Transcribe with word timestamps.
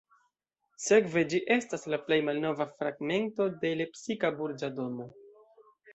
Sekve 0.85 1.23
ĝi 1.33 1.41
estas 1.57 1.85
la 1.95 1.99
plej 2.07 2.19
malnova 2.29 2.69
fragmento 2.79 3.47
de 3.65 3.75
lepsika 3.83 4.33
burĝa 4.41 4.71
domo. 4.81 5.09